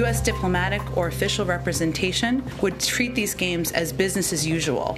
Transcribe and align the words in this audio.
U.S. 0.00 0.22
diplomatic 0.22 0.80
or 0.96 1.08
official 1.08 1.44
representation 1.44 2.42
would 2.60 2.78
treat 2.80 3.14
these 3.14 3.34
games 3.34 3.72
as 3.72 3.92
business 3.92 4.32
as 4.32 4.46
usual. 4.46 4.96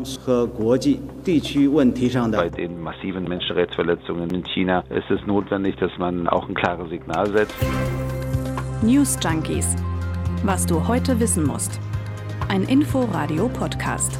Bei 2.33 2.49
den 2.49 2.81
massiven 2.81 3.25
Menschenrechtsverletzungen 3.25 4.30
in 4.30 4.44
China 4.44 4.84
ist 4.91 5.10
es 5.10 5.26
notwendig, 5.26 5.76
dass 5.76 5.91
man 5.99 6.28
auch 6.28 6.49
ein 6.49 6.54
klares 6.54 6.91
Signal 6.91 7.26
setzt. 7.33 7.54
News 8.82 9.16
Junkies. 9.22 9.75
Was 10.43 10.66
du 10.66 10.86
heute 10.86 11.18
wissen 11.18 11.45
musst. 11.46 11.80
Ein 12.48 12.64
Info-Radio-Podcast. 12.64 14.18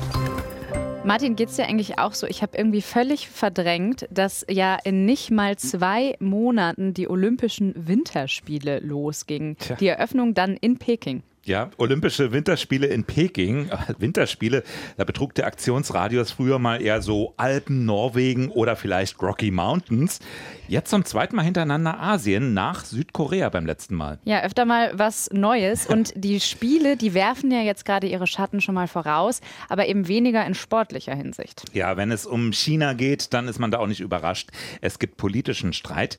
Martin, 1.05 1.37
geht's 1.37 1.57
dir 1.57 1.67
eigentlich 1.67 1.99
auch 1.99 2.15
so? 2.15 2.27
Ich 2.27 2.41
habe 2.41 2.57
irgendwie 2.57 2.81
völlig 2.81 3.29
verdrängt, 3.29 4.07
dass 4.11 4.47
ja 4.49 4.79
in 4.85 5.05
nicht 5.05 5.31
mal 5.31 5.57
zwei 5.57 6.17
Monaten 6.19 6.95
die 6.95 7.11
Olympischen 7.11 7.75
Winterspiele 7.77 8.81
losgingen. 8.81 9.59
Tja. 9.59 9.77
Die 9.77 9.89
Eröffnung 9.89 10.33
dann 10.33 10.57
in 10.57 10.79
Peking. 10.79 11.23
Ja, 11.47 11.71
Olympische 11.77 12.33
Winterspiele 12.33 12.87
in 12.87 13.05
Peking. 13.05 13.71
Winterspiele, 13.99 14.63
da 14.97 15.05
betrug 15.05 15.35
der 15.35 15.47
Aktionsradius 15.47 16.31
früher 16.31 16.59
mal 16.59 16.81
eher 16.81 17.03
so 17.03 17.35
Alpen, 17.37 17.85
Norwegen 17.85 18.49
oder 18.49 18.77
vielleicht 18.77 19.21
Rocky 19.21 19.51
Mountains. 19.51 20.21
Jetzt 20.69 20.89
zum 20.89 21.05
zweiten 21.05 21.37
Mal 21.37 21.43
hintereinander 21.43 22.01
Asien 22.01 22.55
nach 22.55 22.87
Südkorea 22.87 23.51
beim 23.51 23.67
letzten 23.67 23.95
Mal. 23.95 24.19
Ja, 24.25 24.43
öfter 24.43 24.65
mal 24.65 24.99
was 24.99 25.29
Neues. 25.33 25.87
Und 25.95 26.15
die 26.17 26.41
Spiele, 26.41 26.97
die 26.97 27.13
werfen 27.13 27.51
ja 27.51 27.61
jetzt 27.61 27.85
gerade 27.85 28.07
ihre 28.07 28.27
Schatten 28.27 28.63
schon 28.63 28.75
mal 28.75 28.89
voraus, 28.89 29.43
aber 29.69 29.87
eben 29.87 30.09
weniger 30.09 30.47
in 30.47 30.55
sportlicher 30.55 31.15
Hinsicht. 31.15 31.65
Ja, 31.75 31.99
wenn 31.99 32.11
es 32.11 32.25
um 32.25 32.53
China 32.53 32.95
geht, 32.95 33.35
dann 33.35 33.49
ist 33.49 33.59
man 33.59 33.71
da 33.71 33.81
auch 33.81 33.87
nicht 33.87 34.01
überrascht. 34.01 34.49
Es 34.81 34.99
gibt 34.99 35.19
politischen 35.19 35.75
Streit. 35.75 36.19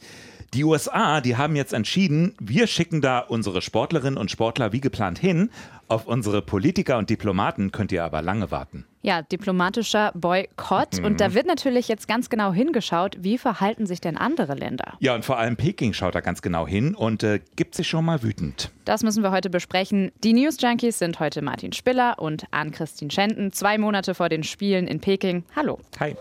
Die 0.54 0.63
USA, 0.63 1.22
die 1.22 1.35
haben 1.35 1.55
jetzt 1.55 1.73
entschieden, 1.73 2.34
wir 2.40 2.67
schicken 2.67 3.02
da 3.02 3.20
unsere 3.20 3.62
Sportlerinnen 3.62 4.17
und 4.17 4.31
Sportler 4.31 4.72
wie 4.72 4.80
geplant 4.80 5.20
hin. 5.20 5.49
Auf 5.88 6.08
unsere 6.08 6.41
Politiker 6.41 6.98
und 6.98 7.09
Diplomaten 7.09 7.72
könnt 7.72 7.91
ihr 7.91 8.03
aber 8.03 8.22
lange 8.22 8.50
warten. 8.50 8.86
Ja, 9.03 9.22
diplomatischer 9.22 10.11
Boykott. 10.16 11.00
Und 11.03 11.22
da 11.22 11.36
wird 11.36 11.45
natürlich 11.45 11.88
jetzt 11.88 12.08
ganz 12.08 12.30
genau 12.30 12.53
hingeschaut, 12.53 13.17
wie 13.19 13.38
verhalten 13.38 13.86
sich 13.86 14.02
denn 14.02 14.17
andere 14.17 14.56
Länder. 14.56 14.94
Ja, 15.00 15.14
und 15.14 15.23
vor 15.23 15.38
allem 15.38 15.58
Peking 15.58 15.94
schaut 15.94 16.16
da 16.16 16.22
ganz 16.22 16.42
genau 16.42 16.66
hin 16.66 16.95
und 16.95 17.22
äh, 17.22 17.39
gibt 17.56 17.75
sich 17.75 17.88
schon 17.88 18.03
mal 18.03 18.23
wütend. 18.23 18.72
Das 18.86 19.03
müssen 19.03 19.22
wir 19.22 19.30
heute 19.30 19.52
besprechen. 19.52 20.12
Die 20.23 20.34
News 20.34 20.58
Junkies 20.59 20.97
sind 20.97 21.19
heute 21.19 21.44
Martin 21.44 21.72
Spiller 21.72 22.17
und 22.17 22.45
Ann-Christine 22.50 23.12
Schenten. 23.12 23.52
Zwei 23.52 23.78
Monate 23.78 24.16
vor 24.16 24.30
den 24.30 24.44
Spielen 24.44 24.88
in 24.88 25.00
Peking. 25.02 25.44
Hallo. 25.56 25.80
Hi. 26.00 26.16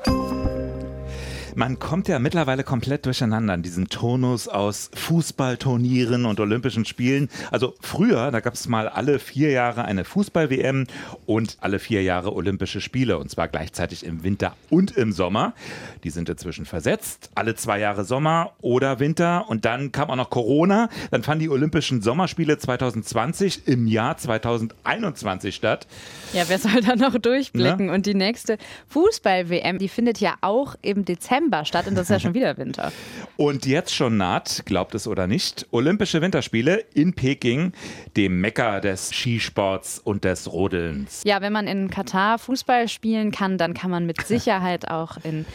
Man 1.56 1.78
kommt 1.78 2.08
ja 2.08 2.18
mittlerweile 2.18 2.64
komplett 2.64 3.06
durcheinander 3.06 3.54
in 3.54 3.62
diesem 3.62 3.88
Turnus 3.88 4.48
aus 4.48 4.90
Fußballturnieren 4.92 6.26
und 6.26 6.40
Olympischen 6.40 6.84
Spielen. 6.84 7.28
Also 7.52 7.74
früher, 7.80 8.32
da 8.32 8.40
gab 8.40 8.54
es 8.54 8.66
mal 8.66 8.88
alle 8.88 9.20
vier 9.20 9.52
Jahre 9.52 9.84
eine 9.84 10.04
Fußball-WM 10.04 10.88
und 11.26 11.56
alle 11.60 11.78
vier 11.78 12.02
Jahre 12.02 12.34
Olympische 12.34 12.80
Spiele 12.80 13.18
und 13.18 13.30
zwar 13.30 13.46
gleichzeitig 13.46 14.04
im 14.04 14.24
Winter 14.24 14.56
und 14.68 14.96
im 14.96 15.12
Sommer. 15.12 15.54
Die 16.02 16.10
sind 16.10 16.28
inzwischen 16.28 16.66
versetzt. 16.66 17.30
Alle 17.36 17.54
zwei 17.54 17.78
Jahre 17.78 18.04
Sommer 18.04 18.54
oder 18.60 18.98
Winter 18.98 19.48
und 19.48 19.64
dann 19.64 19.92
kam 19.92 20.10
auch 20.10 20.16
noch 20.16 20.30
Corona. 20.30 20.88
Dann 21.12 21.22
fanden 21.22 21.44
die 21.44 21.50
Olympischen 21.50 22.02
Sommerspiele 22.02 22.58
2020 22.58 23.68
im 23.68 23.86
Jahr 23.86 24.16
2021 24.16 25.54
statt. 25.54 25.86
Ja, 26.32 26.42
wer 26.48 26.58
soll 26.58 26.80
da 26.80 26.96
noch 26.96 27.16
durchblicken? 27.16 27.90
Und 27.90 28.06
die 28.06 28.14
nächste 28.14 28.58
Fußball-WM, 28.88 29.78
die 29.78 29.88
findet 29.88 30.18
ja 30.18 30.34
auch 30.40 30.74
im 30.82 31.04
Dezember 31.04 31.43
statt 31.64 31.86
und 31.86 31.94
das 31.94 32.04
ist 32.04 32.10
ja 32.10 32.20
schon 32.20 32.34
wieder 32.34 32.56
Winter. 32.56 32.92
Und 33.36 33.66
jetzt 33.66 33.92
schon 33.92 34.16
naht, 34.16 34.62
glaubt 34.64 34.94
es 34.94 35.08
oder 35.08 35.26
nicht, 35.26 35.66
Olympische 35.72 36.22
Winterspiele 36.22 36.84
in 36.94 37.14
Peking, 37.14 37.72
dem 38.16 38.40
Mekka 38.40 38.80
des 38.80 39.08
Skisports 39.08 39.98
und 39.98 40.22
des 40.22 40.52
Rodelns. 40.52 41.22
Ja, 41.24 41.40
wenn 41.40 41.52
man 41.52 41.66
in 41.66 41.90
Katar 41.90 42.38
Fußball 42.38 42.86
spielen 42.88 43.32
kann, 43.32 43.58
dann 43.58 43.74
kann 43.74 43.90
man 43.90 44.06
mit 44.06 44.22
Sicherheit 44.26 44.88
auch 44.88 45.16
in 45.24 45.46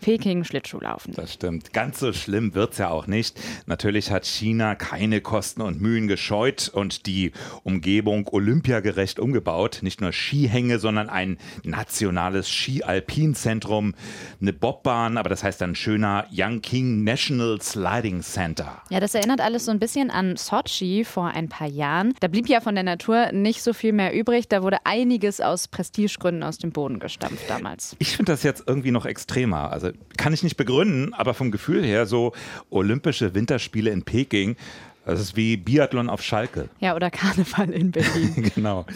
Peking 0.00 0.44
Schlittschuh 0.44 0.80
laufen. 0.80 1.12
Das 1.14 1.32
stimmt. 1.32 1.72
Ganz 1.72 2.00
so 2.00 2.12
schlimm 2.12 2.54
wird's 2.54 2.78
ja 2.78 2.90
auch 2.90 3.06
nicht. 3.06 3.38
Natürlich 3.66 4.10
hat 4.10 4.24
China 4.24 4.74
keine 4.74 5.20
Kosten 5.20 5.62
und 5.62 5.80
Mühen 5.80 6.08
gescheut 6.08 6.70
und 6.72 7.06
die 7.06 7.32
Umgebung 7.62 8.28
olympiagerecht 8.30 9.18
umgebaut. 9.18 9.80
Nicht 9.82 10.00
nur 10.00 10.12
Skihänge, 10.12 10.78
sondern 10.78 11.08
ein 11.08 11.38
nationales 11.64 12.48
Ski-Alpin-Zentrum, 12.48 13.94
eine 14.40 14.52
Bobbahn, 14.52 15.16
aber 15.16 15.28
das 15.28 15.42
heißt 15.42 15.60
dann 15.60 15.74
schöner 15.74 16.26
Yangqing 16.30 17.04
National 17.04 17.60
Sliding 17.60 18.22
Center. 18.22 18.82
Ja, 18.90 19.00
das 19.00 19.14
erinnert 19.14 19.40
alles 19.40 19.64
so 19.64 19.70
ein 19.70 19.78
bisschen 19.78 20.10
an 20.10 20.36
Sochi 20.36 21.04
vor 21.04 21.28
ein 21.28 21.48
paar 21.48 21.68
Jahren. 21.68 22.14
Da 22.20 22.28
blieb 22.28 22.48
ja 22.48 22.60
von 22.60 22.74
der 22.74 22.84
Natur 22.84 23.32
nicht 23.32 23.62
so 23.62 23.72
viel 23.72 23.92
mehr 23.92 24.14
übrig. 24.14 24.48
Da 24.48 24.62
wurde 24.62 24.78
einiges 24.84 25.40
aus 25.40 25.68
Prestigegründen 25.68 26.42
aus 26.42 26.58
dem 26.58 26.72
Boden 26.72 26.98
gestampft 26.98 27.48
damals. 27.48 27.96
Ich 27.98 28.16
finde 28.16 28.32
das 28.32 28.42
jetzt 28.42 28.64
irgendwie 28.66 28.90
noch 28.90 29.06
extremer. 29.06 29.72
Also 29.72 29.85
kann 30.16 30.32
ich 30.32 30.42
nicht 30.42 30.56
begründen, 30.56 31.14
aber 31.14 31.34
vom 31.34 31.50
Gefühl 31.50 31.84
her 31.84 32.06
so 32.06 32.32
Olympische 32.70 33.34
Winterspiele 33.34 33.90
in 33.90 34.02
Peking, 34.02 34.56
das 35.06 35.20
ist 35.20 35.36
wie 35.36 35.56
Biathlon 35.56 36.10
auf 36.10 36.20
Schalke. 36.20 36.68
Ja, 36.80 36.96
oder 36.96 37.12
Karneval 37.12 37.70
in 37.70 37.92
Berlin. 37.92 38.50
genau. 38.54 38.86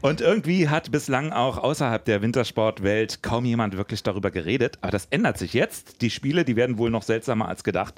Und 0.00 0.20
irgendwie 0.20 0.68
hat 0.68 0.90
bislang 0.90 1.32
auch 1.32 1.58
außerhalb 1.58 2.04
der 2.04 2.20
Wintersportwelt 2.20 3.22
kaum 3.22 3.44
jemand 3.44 3.76
wirklich 3.76 4.02
darüber 4.02 4.32
geredet. 4.32 4.78
Aber 4.80 4.90
das 4.90 5.06
ändert 5.06 5.38
sich 5.38 5.54
jetzt. 5.54 6.02
Die 6.02 6.10
Spiele, 6.10 6.44
die 6.44 6.56
werden 6.56 6.78
wohl 6.78 6.90
noch 6.90 7.04
seltsamer 7.04 7.46
als 7.48 7.62
gedacht. 7.62 7.94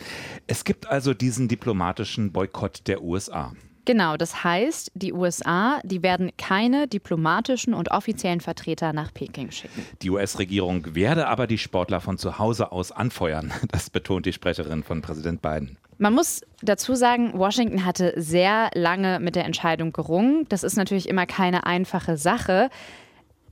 Es 0.46 0.64
gibt 0.64 0.88
also 0.88 1.14
diesen 1.14 1.48
diplomatischen 1.48 2.32
Boykott 2.32 2.82
der 2.86 3.02
USA. 3.02 3.54
Genau, 3.88 4.18
das 4.18 4.44
heißt, 4.44 4.92
die 4.94 5.14
USA, 5.14 5.80
die 5.82 6.02
werden 6.02 6.30
keine 6.36 6.88
diplomatischen 6.88 7.72
und 7.72 7.90
offiziellen 7.90 8.42
Vertreter 8.42 8.92
nach 8.92 9.14
Peking 9.14 9.50
schicken. 9.50 9.82
Die 10.02 10.10
US-Regierung 10.10 10.94
werde 10.94 11.26
aber 11.26 11.46
die 11.46 11.56
Sportler 11.56 12.02
von 12.02 12.18
zu 12.18 12.38
Hause 12.38 12.70
aus 12.70 12.92
anfeuern. 12.92 13.50
Das 13.72 13.88
betont 13.88 14.26
die 14.26 14.34
Sprecherin 14.34 14.82
von 14.82 15.00
Präsident 15.00 15.40
Biden. 15.40 15.78
Man 15.96 16.12
muss 16.12 16.42
dazu 16.60 16.94
sagen, 16.94 17.32
Washington 17.32 17.86
hatte 17.86 18.12
sehr 18.16 18.68
lange 18.74 19.20
mit 19.20 19.36
der 19.36 19.46
Entscheidung 19.46 19.94
gerungen. 19.94 20.44
Das 20.50 20.64
ist 20.64 20.76
natürlich 20.76 21.08
immer 21.08 21.24
keine 21.24 21.64
einfache 21.64 22.18
Sache. 22.18 22.68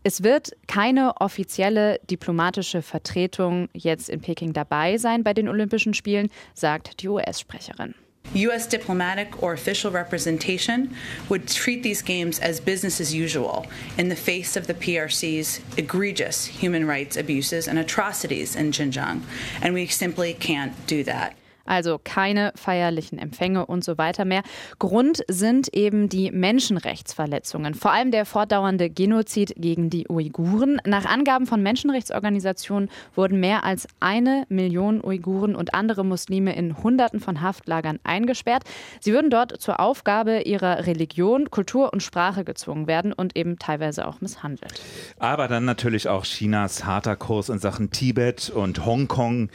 Es 0.02 0.22
wird 0.22 0.50
keine 0.66 1.14
offizielle 1.18 1.98
diplomatische 2.10 2.82
Vertretung 2.82 3.70
jetzt 3.72 4.10
in 4.10 4.20
Peking 4.20 4.52
dabei 4.52 4.98
sein 4.98 5.24
bei 5.24 5.32
den 5.32 5.48
Olympischen 5.48 5.94
Spielen, 5.94 6.28
sagt 6.52 7.02
die 7.02 7.08
US-Sprecherin. 7.08 7.94
U.S. 8.34 8.66
diplomatic 8.66 9.42
or 9.42 9.52
official 9.52 9.90
representation 9.90 10.94
would 11.28 11.48
treat 11.48 11.82
these 11.82 12.02
games 12.02 12.38
as 12.38 12.60
business 12.60 13.00
as 13.00 13.14
usual 13.14 13.66
in 13.96 14.08
the 14.08 14.16
face 14.16 14.56
of 14.56 14.66
the 14.66 14.74
PRC's 14.74 15.60
egregious 15.76 16.46
human 16.46 16.86
rights 16.86 17.16
abuses 17.16 17.68
and 17.68 17.78
atrocities 17.78 18.56
in 18.56 18.72
Xinjiang. 18.72 19.22
And 19.62 19.74
we 19.74 19.86
simply 19.86 20.34
can't 20.34 20.86
do 20.86 21.02
that. 21.04 21.36
Also 21.66 22.00
keine 22.02 22.52
feierlichen 22.54 23.18
Empfänge 23.18 23.66
und 23.66 23.84
so 23.84 23.98
weiter 23.98 24.24
mehr. 24.24 24.42
Grund 24.78 25.22
sind 25.28 25.68
eben 25.74 26.08
die 26.08 26.30
Menschenrechtsverletzungen, 26.30 27.74
vor 27.74 27.92
allem 27.92 28.10
der 28.10 28.24
fortdauernde 28.24 28.90
Genozid 28.90 29.54
gegen 29.56 29.90
die 29.90 30.08
Uiguren. 30.08 30.80
Nach 30.86 31.04
Angaben 31.04 31.46
von 31.46 31.62
Menschenrechtsorganisationen 31.62 32.90
wurden 33.14 33.40
mehr 33.40 33.64
als 33.64 33.88
eine 34.00 34.44
Million 34.48 35.02
Uiguren 35.04 35.54
und 35.54 35.74
andere 35.74 36.04
Muslime 36.04 36.54
in 36.56 36.82
Hunderten 36.82 37.20
von 37.20 37.40
Haftlagern 37.42 37.98
eingesperrt. 38.04 38.64
Sie 39.00 39.12
würden 39.12 39.30
dort 39.30 39.60
zur 39.60 39.80
Aufgabe 39.80 40.42
ihrer 40.42 40.86
Religion, 40.86 41.50
Kultur 41.50 41.92
und 41.92 42.02
Sprache 42.02 42.44
gezwungen 42.44 42.86
werden 42.86 43.12
und 43.12 43.36
eben 43.36 43.58
teilweise 43.58 44.06
auch 44.06 44.20
misshandelt. 44.20 44.80
Aber 45.18 45.48
dann 45.48 45.64
natürlich 45.64 46.08
auch 46.08 46.24
Chinas 46.24 46.84
harter 46.84 47.16
Kurs 47.16 47.48
in 47.48 47.58
Sachen 47.58 47.90
Tibet 47.90 48.50
und 48.50 48.84
Hongkong. 48.84 49.50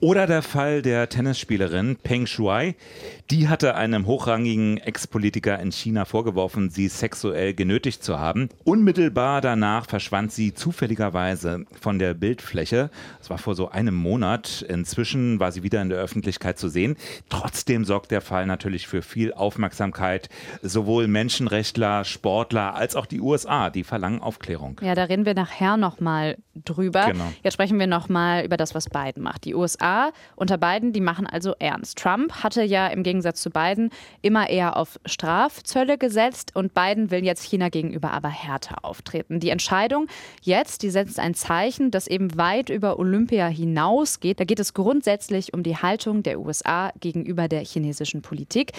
Oder 0.00 0.26
der 0.26 0.42
Fall 0.42 0.82
der 0.82 1.08
Tennisspielerin 1.08 1.96
Peng 1.96 2.26
Shuai. 2.26 2.74
Die 3.30 3.48
hatte 3.48 3.74
einem 3.74 4.06
hochrangigen 4.06 4.78
Ex-Politiker 4.78 5.58
in 5.58 5.72
China 5.72 6.04
vorgeworfen, 6.04 6.70
sie 6.70 6.86
sexuell 6.86 7.54
genötigt 7.54 8.04
zu 8.04 8.20
haben. 8.20 8.50
Unmittelbar 8.62 9.40
danach 9.40 9.86
verschwand 9.86 10.30
sie 10.30 10.54
zufälligerweise 10.54 11.64
von 11.80 11.98
der 11.98 12.14
Bildfläche. 12.14 12.88
Das 13.18 13.28
war 13.28 13.38
vor 13.38 13.56
so 13.56 13.68
einem 13.68 13.96
Monat. 13.96 14.64
Inzwischen 14.68 15.40
war 15.40 15.50
sie 15.50 15.64
wieder 15.64 15.82
in 15.82 15.88
der 15.88 15.98
Öffentlichkeit 15.98 16.56
zu 16.56 16.68
sehen. 16.68 16.94
Trotzdem 17.28 17.84
sorgt 17.84 18.12
der 18.12 18.20
Fall 18.20 18.46
natürlich 18.46 18.86
für 18.86 19.02
viel 19.02 19.32
Aufmerksamkeit. 19.32 20.28
Sowohl 20.62 21.08
Menschenrechtler, 21.08 22.04
Sportler 22.04 22.76
als 22.76 22.94
auch 22.94 23.06
die 23.06 23.20
USA, 23.20 23.70
die 23.70 23.82
verlangen 23.82 24.20
Aufklärung. 24.20 24.80
Ja, 24.84 24.94
da 24.94 25.02
reden 25.02 25.26
wir 25.26 25.34
nachher 25.34 25.76
nochmal 25.76 26.36
drüber. 26.54 27.06
Genau. 27.10 27.32
Jetzt 27.42 27.54
sprechen 27.54 27.80
wir 27.80 27.88
nochmal 27.88 28.44
über 28.44 28.56
das, 28.56 28.72
was 28.74 28.88
Biden 28.88 29.24
macht. 29.24 29.44
Die 29.44 29.54
USA 29.56 30.12
unter 30.36 30.58
Biden, 30.58 30.92
die 30.92 31.00
machen 31.00 31.26
also 31.26 31.54
ernst. 31.58 31.98
Trump 31.98 32.44
hatte 32.44 32.62
ja 32.62 32.86
im 32.86 33.02
Gegensatz 33.16 33.40
zu 33.40 33.48
Biden 33.48 33.90
immer 34.20 34.50
eher 34.50 34.76
auf 34.76 35.00
Strafzölle 35.06 35.96
gesetzt 35.96 36.54
und 36.54 36.74
Biden 36.74 37.10
will 37.10 37.24
jetzt 37.24 37.44
China 37.44 37.70
gegenüber 37.70 38.10
aber 38.10 38.28
härter 38.28 38.84
auftreten. 38.84 39.40
Die 39.40 39.48
Entscheidung 39.48 40.06
jetzt, 40.42 40.82
die 40.82 40.90
setzt 40.90 41.18
ein 41.18 41.32
Zeichen, 41.32 41.90
das 41.90 42.08
eben 42.08 42.36
weit 42.36 42.68
über 42.68 42.98
Olympia 42.98 43.46
hinausgeht. 43.46 44.38
Da 44.38 44.44
geht 44.44 44.60
es 44.60 44.74
grundsätzlich 44.74 45.54
um 45.54 45.62
die 45.62 45.78
Haltung 45.78 46.22
der 46.22 46.38
USA 46.40 46.92
gegenüber 47.00 47.48
der 47.48 47.64
chinesischen 47.64 48.20
Politik. 48.20 48.72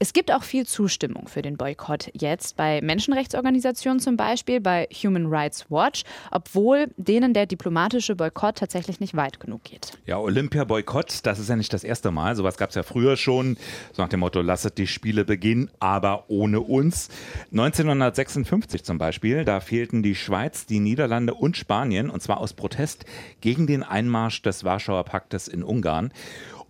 Es 0.00 0.12
gibt 0.12 0.32
auch 0.32 0.42
viel 0.42 0.66
Zustimmung 0.66 1.28
für 1.28 1.40
den 1.40 1.56
Boykott 1.56 2.10
jetzt 2.14 2.56
bei 2.56 2.80
Menschenrechtsorganisationen 2.82 4.00
zum 4.00 4.16
Beispiel, 4.16 4.60
bei 4.60 4.88
Human 4.92 5.26
Rights 5.26 5.70
Watch, 5.70 6.02
obwohl 6.32 6.88
denen 6.96 7.32
der 7.32 7.46
diplomatische 7.46 8.16
Boykott 8.16 8.58
tatsächlich 8.58 8.98
nicht 8.98 9.14
weit 9.14 9.38
genug 9.38 9.62
geht. 9.62 9.92
Ja, 10.04 10.18
Olympia-Boykott, 10.18 11.20
das 11.22 11.38
ist 11.38 11.48
ja 11.48 11.54
nicht 11.54 11.72
das 11.72 11.84
erste 11.84 12.10
Mal. 12.10 12.34
Sowas 12.34 12.56
gab 12.56 12.70
es 12.70 12.74
ja 12.74 12.82
früher 12.82 13.16
schon, 13.16 13.56
so 13.92 14.02
nach 14.02 14.08
dem 14.08 14.20
Motto, 14.20 14.40
lasset 14.40 14.78
die 14.78 14.88
Spiele 14.88 15.24
beginnen, 15.24 15.70
aber 15.78 16.24
ohne 16.28 16.60
uns. 16.60 17.08
1956 17.52 18.82
zum 18.82 18.98
Beispiel, 18.98 19.44
da 19.44 19.60
fehlten 19.60 20.02
die 20.02 20.16
Schweiz, 20.16 20.66
die 20.66 20.80
Niederlande 20.80 21.34
und 21.34 21.56
Spanien, 21.56 22.10
und 22.10 22.20
zwar 22.20 22.38
aus 22.38 22.52
Protest 22.52 23.04
gegen 23.40 23.68
den 23.68 23.84
Einmarsch 23.84 24.42
des 24.42 24.64
Warschauer 24.64 25.04
Paktes 25.04 25.46
in 25.46 25.62
Ungarn. 25.62 26.12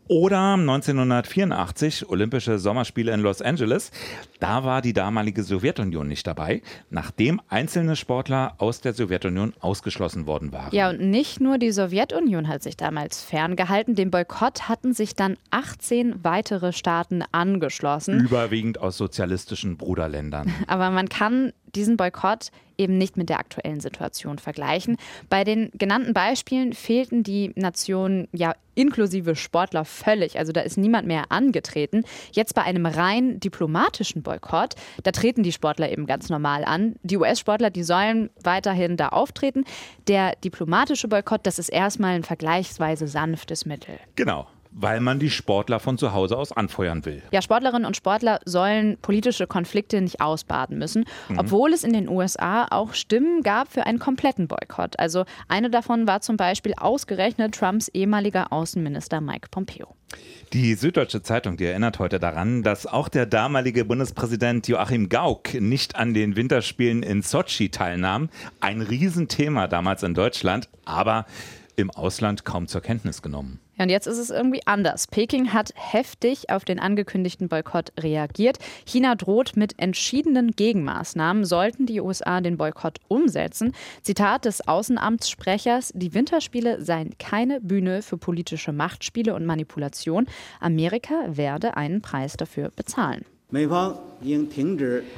Oder 0.07 0.53
1984, 0.55 2.11
Olympische 2.11 2.59
Sommerspiele 2.59 3.15
in 3.15 3.21
Los 3.21 3.41
Angeles. 3.41 3.91
Da 4.39 4.63
war 4.63 4.83
die 4.83 4.93
damalige 4.93 5.43
Sowjetunion 5.43 6.07
nicht 6.07 6.27
dabei, 6.27 6.61
nachdem 6.91 7.41
einzelne 7.49 7.97
Sportler 7.97 8.55
aus 8.59 8.83
der 8.83 8.93
Sowjetunion 8.93 9.55
ausgeschlossen 9.61 10.27
worden 10.27 10.53
waren. 10.53 10.75
Ja, 10.75 10.91
und 10.91 11.01
nicht 11.01 11.41
nur 11.41 11.57
die 11.57 11.73
Sowjetunion 11.73 12.49
hat 12.49 12.63
sich 12.63 12.77
damals 12.77 13.23
ferngehalten. 13.23 13.95
Dem 13.95 14.11
Boykott 14.11 14.69
hatten 14.69 14.93
sich 14.93 15.15
dann 15.15 15.39
18 15.51 16.23
weitere 16.23 16.75
Staaten 16.75 17.23
angeschlossen. 17.33 18.21
Überwiegend 18.21 18.79
aus 18.81 18.99
sozialistischen 18.99 19.79
Bruderländern. 19.79 20.53
Aber 20.67 20.91
man 20.91 21.09
kann 21.09 21.55
diesen 21.75 21.97
Boykott 21.97 22.51
eben 22.79 22.99
nicht 22.99 23.17
mit 23.17 23.29
der 23.29 23.39
aktuellen 23.39 23.81
Situation 23.81 24.39
vergleichen. 24.39 24.97
Bei 25.29 25.45
den 25.45 25.71
genannten 25.75 26.15
Beispielen 26.15 26.73
fehlten 26.73 27.23
die 27.23 27.53
Nationen 27.57 28.29
ja 28.33 28.55
inklusive 28.75 29.37
Sportler 29.37 29.85
völlig. 29.85 30.39
Also 30.39 30.53
da 30.53 30.61
ist 30.61 30.77
niemand 30.77 31.07
mehr 31.07 31.31
angetreten. 31.31 32.05
Jetzt 32.33 32.55
bei 32.55 32.63
einem 32.63 32.87
rein 32.87 33.39
diplomatischen 33.41 34.23
Boykott, 34.23 34.75
da 35.03 35.13
treten 35.13 35.43
die 35.43 35.53
Sportler 35.53 35.91
eben 35.91 36.07
ganz 36.07 36.29
normal 36.29 36.65
an. 36.65 36.97
Die 37.03 37.17
US-Sportler, 37.17 37.71
die 37.71 37.85
sollen 37.85 38.31
weiterhin 38.43 38.97
da 38.97 39.11
auftreten. 39.11 39.65
Der 40.09 40.35
diplomatische 40.43 41.09
Boykott, 41.09 41.47
das 41.47 41.59
ist 41.59 41.69
erstmal 41.69 42.15
ein 42.15 42.25
vergleichsweise 42.25 43.07
sanftes 43.07 43.65
Mittel. 43.65 43.99
Genau 44.17 44.47
weil 44.75 45.01
man 45.01 45.19
die 45.19 45.31
Sportler 45.31 45.81
von 45.81 45.97
zu 45.97 46.13
Hause 46.13 46.37
aus 46.37 46.53
anfeuern 46.53 47.05
will. 47.05 47.23
Ja, 47.31 47.41
Sportlerinnen 47.41 47.87
und 47.87 47.97
Sportler 47.97 48.41
sollen 48.45 48.99
politische 49.01 49.47
Konflikte 49.47 50.01
nicht 50.01 50.21
ausbaden 50.21 50.79
müssen, 50.79 51.05
mhm. 51.29 51.39
obwohl 51.39 51.73
es 51.73 51.85
in 51.85 51.93
den 51.93 52.09
USA 52.09 52.67
auch 52.71 52.93
Stimmen 52.93 53.43
gab 53.43 53.73
für 53.73 53.87
einen 53.87 53.99
kompletten 53.99 54.49
Boykott. 54.49 54.99
Also 54.99 55.25
eine 55.49 55.71
davon 55.71 56.07
war 56.07 56.21
zum 56.21 56.37
Beispiel 56.37 56.75
ausgerechnet 56.77 57.55
Trumps 57.55 57.89
ehemaliger 57.89 58.53
Außenminister 58.53 59.21
Mike 59.21 59.49
Pompeo. 59.51 59.95
Die 60.53 60.75
Süddeutsche 60.75 61.23
Zeitung, 61.23 61.57
die 61.57 61.65
erinnert 61.65 61.99
heute 61.99 62.21
daran, 62.21 62.63
dass 62.63 62.87
auch 62.87 63.09
der 63.09 63.27
damalige 63.27 63.85
Bundespräsident 63.85 64.69
Joachim 64.69 65.09
Gauck 65.09 65.55
nicht 65.55 65.97
an 65.97 66.15
den 66.15 66.37
Winterspielen 66.37 67.03
in 67.03 67.23
Sochi 67.23 67.71
teilnahm. 67.71 68.29
Ein 68.61 68.81
Riesenthema 68.81 69.67
damals 69.67 70.03
in 70.03 70.15
Deutschland, 70.15 70.69
aber 70.85 71.27
im 71.77 71.91
Ausland 71.91 72.45
kaum 72.45 72.69
zur 72.69 72.81
Kenntnis 72.81 73.23
genommen. 73.23 73.61
Ja, 73.77 73.85
und 73.85 73.91
jetzt 73.91 74.07
ist 74.07 74.19
es 74.19 74.31
irgendwie 74.31 74.65
anders. 74.67 75.09
Peking 75.09 75.53
hat 75.53 75.73
heftig 75.75 76.51
auf 76.51 76.65
den 76.65 76.79
angekündigten 76.79 77.49
Boykott 77.49 77.93
reagiert. 77.99 78.59
China 78.87 79.17
droht 79.17 79.57
mit 79.57 79.79
entschiedenen 79.79 80.53
Gegenmaßnahmen, 80.53 81.45
sollten 81.45 81.87
die 81.87 82.01
USA 82.01 82.41
den 82.41 82.57
Boykott 82.57 82.99
umsetzen. 83.09 83.73
Zitat 84.03 84.45
des 84.45 84.67
Außenamtssprechers, 84.67 85.93
die 85.95 86.15
Winterspiele 86.15 86.85
seien 86.85 87.19
keine 87.19 87.61
Bühne 87.61 88.03
für 88.03 88.17
politische 88.17 88.73
Machtspiele 88.73 89.35
und 89.35 89.45
Manipulation. 89.45 90.27
Amerika 90.61 91.15
werde 91.29 91.77
einen 91.77 92.01
Preis 92.01 92.37
dafür 92.37 92.71
bezahlen. 92.71 93.25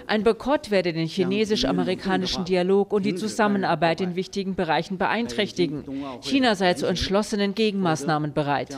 Ein 0.06 0.24
Boykott 0.24 0.70
werde 0.70 0.92
den 0.92 1.06
chinesisch-amerikanischen 1.06 2.44
Dialog 2.44 2.92
und 2.92 3.04
die 3.04 3.14
Zusammenarbeit 3.14 4.02
in 4.02 4.14
wichtigen 4.14 4.54
Bereichen 4.54 4.98
beeinträchtigen. 4.98 5.84
China 6.20 6.54
sei 6.54 6.74
zu 6.74 6.86
entschlossenen 6.86 7.54
Gegenmaßnahmen 7.54 8.34
bereit. 8.34 8.76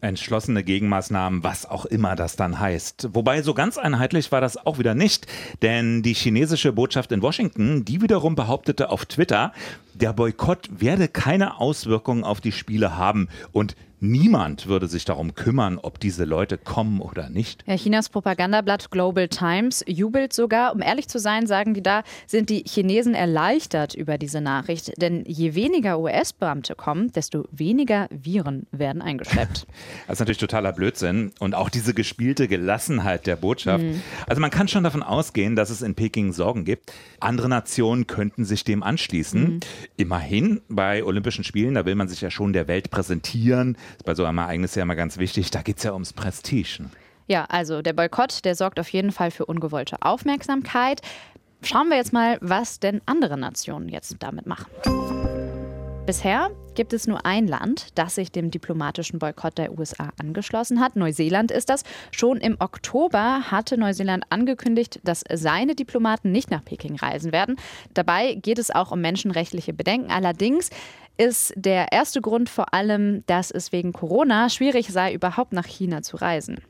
Entschlossene 0.00 0.64
Gegenmaßnahmen, 0.64 1.44
was 1.44 1.70
auch 1.70 1.84
immer 1.86 2.16
das 2.16 2.34
dann 2.34 2.58
heißt. 2.58 3.10
Wobei 3.12 3.42
so 3.42 3.54
ganz 3.54 3.78
einheitlich 3.78 4.32
war 4.32 4.40
das 4.40 4.56
auch 4.56 4.78
wieder 4.78 4.94
nicht, 4.94 5.26
denn 5.62 6.02
die 6.02 6.14
chinesische 6.14 6.72
Botschaft 6.72 7.12
in 7.12 7.22
Washington, 7.22 7.84
die 7.84 8.02
wiederum 8.02 8.34
behauptete 8.34 8.90
auf 8.90 9.06
Twitter, 9.06 9.52
der 9.94 10.12
Boykott 10.12 10.68
werde 10.80 11.06
keine 11.06 11.60
Auswirkungen 11.60 12.24
auf 12.24 12.40
die 12.40 12.52
Spiele 12.52 12.96
haben 12.96 13.28
und 13.52 13.76
Niemand 14.04 14.66
würde 14.66 14.88
sich 14.88 15.04
darum 15.04 15.36
kümmern, 15.36 15.78
ob 15.78 16.00
diese 16.00 16.24
Leute 16.24 16.58
kommen 16.58 17.00
oder 17.00 17.30
nicht. 17.30 17.62
Ja, 17.68 17.76
Chinas 17.76 18.08
Propagandablatt 18.08 18.90
Global 18.90 19.28
Times 19.28 19.84
jubelt 19.86 20.32
sogar. 20.32 20.74
Um 20.74 20.82
ehrlich 20.82 21.06
zu 21.06 21.20
sein, 21.20 21.46
sagen 21.46 21.72
die 21.72 21.84
da, 21.84 22.02
sind 22.26 22.50
die 22.50 22.64
Chinesen 22.66 23.14
erleichtert 23.14 23.94
über 23.94 24.18
diese 24.18 24.40
Nachricht. 24.40 25.00
Denn 25.00 25.22
je 25.24 25.54
weniger 25.54 26.00
US-Beamte 26.00 26.74
kommen, 26.74 27.12
desto 27.12 27.44
weniger 27.52 28.08
Viren 28.10 28.66
werden 28.72 29.00
eingeschleppt. 29.02 29.68
Das 30.08 30.16
ist 30.16 30.20
natürlich 30.20 30.38
totaler 30.38 30.72
Blödsinn. 30.72 31.30
Und 31.38 31.54
auch 31.54 31.70
diese 31.70 31.94
gespielte 31.94 32.48
Gelassenheit 32.48 33.26
der 33.26 33.36
Botschaft. 33.36 33.84
Mhm. 33.84 34.02
Also 34.26 34.40
man 34.40 34.50
kann 34.50 34.66
schon 34.66 34.82
davon 34.82 35.02
ausgehen, 35.02 35.54
dass 35.54 35.70
es 35.70 35.80
in 35.80 35.94
Peking 35.94 36.32
Sorgen 36.32 36.64
gibt. 36.64 36.92
Andere 37.20 37.48
Nationen 37.48 38.06
könnten 38.06 38.44
sich 38.44 38.64
dem 38.64 38.82
anschließen. 38.82 39.42
Mhm. 39.42 39.60
Immerhin 39.96 40.60
bei 40.68 41.04
Olympischen 41.04 41.44
Spielen, 41.44 41.74
da 41.74 41.86
will 41.86 41.94
man 41.94 42.08
sich 42.08 42.20
ja 42.20 42.30
schon 42.30 42.52
der 42.52 42.66
Welt 42.66 42.90
präsentieren 42.90 43.76
ist 43.96 44.04
bei 44.04 44.14
so 44.14 44.24
einem 44.24 44.38
Ereignis 44.38 44.74
ja 44.74 44.82
immer 44.82 44.96
ganz 44.96 45.18
wichtig, 45.18 45.50
da 45.50 45.62
geht 45.62 45.78
es 45.78 45.84
ja 45.84 45.92
ums 45.92 46.12
Prestige. 46.12 46.84
Ja, 47.28 47.44
also 47.48 47.82
der 47.82 47.92
Boykott, 47.92 48.44
der 48.44 48.54
sorgt 48.54 48.80
auf 48.80 48.88
jeden 48.88 49.12
Fall 49.12 49.30
für 49.30 49.46
ungewollte 49.46 49.96
Aufmerksamkeit. 50.02 51.00
Schauen 51.62 51.88
wir 51.88 51.96
jetzt 51.96 52.12
mal, 52.12 52.38
was 52.40 52.80
denn 52.80 53.00
andere 53.06 53.38
Nationen 53.38 53.88
jetzt 53.88 54.16
damit 54.18 54.46
machen. 54.46 54.66
Bisher 56.04 56.50
gibt 56.74 56.92
es 56.92 57.06
nur 57.06 57.24
ein 57.24 57.46
Land, 57.46 57.96
das 57.96 58.16
sich 58.16 58.32
dem 58.32 58.50
diplomatischen 58.50 59.20
Boykott 59.20 59.56
der 59.56 59.78
USA 59.78 60.10
angeschlossen 60.20 60.80
hat. 60.80 60.96
Neuseeland 60.96 61.52
ist 61.52 61.70
das. 61.70 61.84
Schon 62.10 62.38
im 62.38 62.56
Oktober 62.58 63.52
hatte 63.52 63.78
Neuseeland 63.78 64.24
angekündigt, 64.28 64.98
dass 65.04 65.22
seine 65.32 65.76
Diplomaten 65.76 66.32
nicht 66.32 66.50
nach 66.50 66.64
Peking 66.64 66.96
reisen 66.96 67.30
werden. 67.30 67.54
Dabei 67.94 68.34
geht 68.34 68.58
es 68.58 68.72
auch 68.72 68.90
um 68.90 69.00
menschenrechtliche 69.00 69.72
Bedenken. 69.72 70.10
Allerdings 70.10 70.70
ist 71.16 71.52
der 71.56 71.92
erste 71.92 72.20
Grund 72.20 72.48
vor 72.48 72.72
allem, 72.74 73.24
dass 73.26 73.50
es 73.50 73.72
wegen 73.72 73.92
Corona 73.92 74.48
schwierig 74.48 74.88
sei, 74.88 75.12
überhaupt 75.12 75.52
nach 75.52 75.66
China 75.66 76.02
zu 76.02 76.16
reisen. 76.16 76.60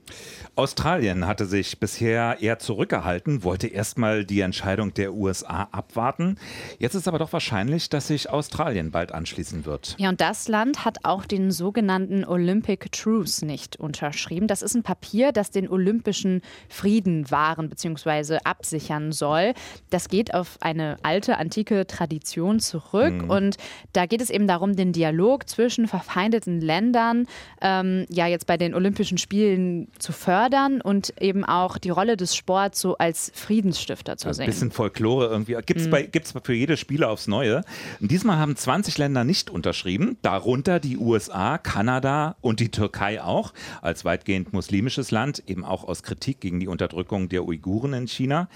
Australien 0.57 1.27
hatte 1.27 1.47
sich 1.47 1.79
bisher 1.81 2.39
eher 2.41 2.59
zurückgehalten, 2.59 3.45
wollte 3.45 3.69
erstmal 3.69 4.25
die 4.25 4.41
Entscheidung 4.41 4.93
der 4.93 5.15
USA 5.15 5.69
abwarten. 5.71 6.39
Jetzt 6.79 6.95
ist 6.95 7.09
aber 7.09 7.19
doch 7.19 7.33
wahrscheinlich, 7.33 7.89
dass 7.89 8.09
sich 8.09 8.29
Australien 8.29 8.91
bald 8.91 9.13
anschließen 9.13 9.65
wird. 9.65 9.95
Ja, 9.99 10.11
und 10.11 10.21
das 10.21 10.49
Land 10.49 10.85
hat 10.85 10.99
auch 11.05 11.25
den 11.25 11.51
sogenannten 11.51 12.25
Olympic 12.25 12.91
Truce 12.91 13.43
nicht 13.43 13.77
unterschrieben. 13.77 14.49
Das 14.49 14.63
ist 14.63 14.75
ein 14.75 14.83
Papier, 14.83 15.33
das 15.33 15.51
den 15.51 15.69
olympischen 15.69 16.43
Frieden 16.69 17.31
wahren 17.31 17.69
bzw. 17.69 18.39
absichern 18.45 19.13
soll. 19.13 19.55
Das 19.91 20.09
geht 20.09 20.35
auf 20.35 20.59
eine 20.61 20.97
alte, 21.03 21.39
antike 21.39 21.87
Tradition 21.87 22.61
zurück. 22.61 23.23
Mhm. 23.23 23.31
Und 23.31 23.57
da 23.93 24.07
geht 24.07 24.21
es 24.21 24.32
eben 24.33 24.47
darum, 24.47 24.77
den 24.77 24.93
Dialog 24.93 25.49
zwischen 25.49 25.87
verfeindeten 25.87 26.61
Ländern 26.61 27.27
ähm, 27.61 28.07
ja 28.09 28.27
jetzt 28.27 28.47
bei 28.47 28.57
den 28.57 28.75
Olympischen 28.75 29.19
Spielen 29.19 29.89
zu 29.99 30.13
fördern 30.13 30.81
und 30.81 31.15
eben 31.21 31.45
auch 31.45 31.79
die 31.79 31.91
Rolle 31.91 32.17
des 32.17 32.35
Sports 32.35 32.81
so 32.81 32.97
als 32.97 33.31
Friedensstifter 33.35 34.17
zu 34.17 34.33
sehen. 34.33 34.45
Ein 34.45 34.51
bisschen 34.51 34.71
Folklore 34.71 35.27
irgendwie. 35.27 35.57
Gibt 35.65 35.81
es 35.81 36.35
mhm. 36.35 36.41
für 36.43 36.55
jede 36.55 36.77
Spiele 36.77 37.09
aufs 37.09 37.29
Neue. 37.29 37.63
Und 38.01 38.11
diesmal 38.11 38.39
haben 38.39 38.57
20 38.57 38.99
Länder 38.99 39.25
nicht 39.25 39.51
unterschrieben, 39.51 40.17
darunter 40.23 40.81
die 40.81 40.97
USA, 40.97 41.59
Kanada 41.59 42.37
und 42.41 42.61
die 42.61 42.71
Türkei 42.71 43.23
auch, 43.23 43.53
als 43.81 44.05
weitgehend 44.05 44.53
muslimisches 44.53 45.11
Land, 45.11 45.43
eben 45.47 45.65
auch 45.65 45.85
aus 45.85 46.03
Kritik 46.03 46.41
gegen 46.41 46.61
die 46.61 46.69
Unterdrückung 46.69 47.29
der 47.29 47.45
Uiguren 47.45 47.93
in 47.93 48.09
China. 48.09 48.49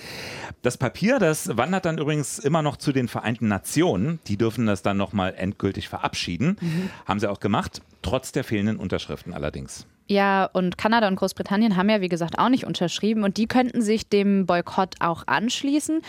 Das 0.62 0.76
Papier, 0.78 1.18
das 1.18 1.56
wandert 1.56 1.85
dann 1.85 1.99
übrigens 1.99 2.38
immer 2.38 2.62
noch 2.62 2.76
zu 2.76 2.92
den 2.92 3.09
Vereinten 3.09 3.49
Nationen. 3.49 4.18
Die 4.26 4.37
dürfen 4.37 4.66
das 4.66 4.83
dann 4.83 4.97
nochmal 4.97 5.35
endgültig 5.37 5.65
endgültig 5.66 5.88
verabschieden. 5.88 6.56
Mhm. 6.61 6.90
Haben 7.06 7.20
sie 7.20 7.28
auch 7.28 7.40
gemacht, 7.40 7.82
trotz 8.02 8.32
der 8.32 8.44
fehlenden 8.44 8.76
Unterschriften 8.76 9.35
allerdings. 9.35 9.87
Ja, 10.08 10.49
und 10.52 10.78
Kanada 10.78 11.08
und 11.08 11.16
Großbritannien 11.16 11.76
haben 11.76 11.90
ja, 11.90 12.00
wie 12.00 12.08
gesagt, 12.08 12.38
auch 12.38 12.49
nicht 12.49 12.64
unterschrieben 12.64 13.25
und 13.25 13.37
die 13.37 13.49
könnten 13.49 13.82
sich 13.82 14.08
dem 14.08 14.46
Boykott 14.46 14.94
auch 15.00 15.25
anschließen. 15.26 16.02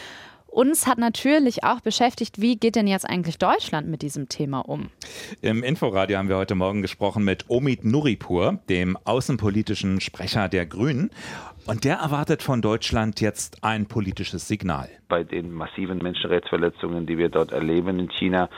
Uns 0.57 0.87
hat 0.87 0.97
natürlich 0.97 1.63
auch 1.63 1.81
beschäftigt, 1.81 2.41
wie 2.41 2.57
geht 2.57 2.75
denn 2.75 2.87
jetzt 2.87 3.07
eigentlich 3.07 3.37
Deutschland 3.37 3.87
mit 3.87 4.01
diesem 4.01 4.27
Thema 4.27 4.61
um? 4.61 4.89
Im 5.41 5.63
Inforadio 5.63 6.17
haben 6.17 6.29
wir 6.29 6.37
heute 6.37 6.55
Morgen 6.55 6.81
gesprochen 6.81 7.23
mit 7.23 7.45
Omid 7.47 7.85
Nuripur, 7.85 8.57
dem 8.67 8.97
außenpolitischen 9.03 10.01
Sprecher 10.01 10.49
der 10.49 10.65
Grünen. 10.65 11.11
Und 11.67 11.83
der 11.83 11.97
erwartet 11.97 12.41
von 12.41 12.61
Deutschland 12.61 13.19
jetzt 13.19 13.63
ein 13.63 13.87
politisches 13.87 14.47
Signal. 14.47 14.89
Bei 15.09 15.23
den 15.23 15.51
massiven 15.51 15.97
Menschenrechtsverletzungen, 15.99 17.05
die 17.05 17.17
wir 17.17 17.29
dort 17.29 17.51
erleben 17.51 17.99
in 17.99 18.09
China, 18.09 18.49